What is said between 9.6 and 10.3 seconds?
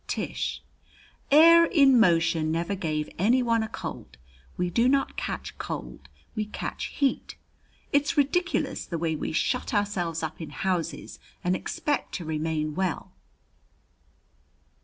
ourselves